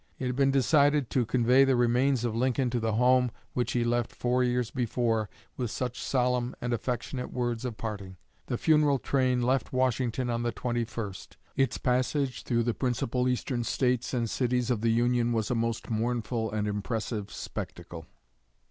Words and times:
It 0.17 0.25
had 0.25 0.35
been 0.35 0.49
decided 0.49 1.11
to 1.11 1.27
convey 1.27 1.63
the 1.63 1.75
remains 1.75 2.25
of 2.25 2.35
Lincoln 2.35 2.71
to 2.71 2.79
the 2.79 2.93
home 2.93 3.29
which 3.53 3.73
he 3.73 3.83
left 3.83 4.15
four 4.15 4.43
years 4.43 4.71
before 4.71 5.29
with 5.57 5.69
such 5.69 6.01
solemn 6.01 6.55
and 6.59 6.73
affectionate 6.73 7.31
words 7.31 7.65
of 7.65 7.77
parting. 7.77 8.17
The 8.47 8.57
funeral 8.57 8.97
train 8.97 9.43
left 9.43 9.71
Washington 9.71 10.27
on 10.27 10.41
the 10.41 10.51
21st. 10.53 11.35
Its 11.55 11.77
passage 11.77 12.41
through 12.41 12.63
the 12.63 12.73
principal 12.73 13.27
Eastern 13.29 13.63
States 13.63 14.11
and 14.11 14.27
cities 14.27 14.71
of 14.71 14.81
the 14.81 14.89
Union 14.89 15.33
was 15.33 15.51
a 15.51 15.53
most 15.53 15.91
mournful 15.91 16.49
and 16.51 16.67
impressive 16.67 17.29
spectacle. 17.31 18.07